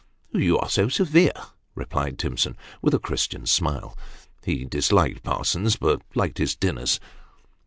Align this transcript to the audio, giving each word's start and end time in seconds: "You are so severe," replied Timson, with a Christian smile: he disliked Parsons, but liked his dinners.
"You 0.45 0.57
are 0.57 0.67
so 0.67 0.89
severe," 0.89 1.31
replied 1.75 2.17
Timson, 2.17 2.57
with 2.81 2.95
a 2.95 2.99
Christian 2.99 3.45
smile: 3.45 3.95
he 4.43 4.65
disliked 4.65 5.21
Parsons, 5.21 5.75
but 5.75 6.01
liked 6.15 6.39
his 6.39 6.55
dinners. 6.55 6.99